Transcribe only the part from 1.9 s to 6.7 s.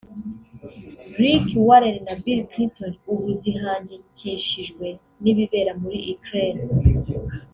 na Bill Clinton) ubu zihangikishijwe n’ibibera muri Ukraine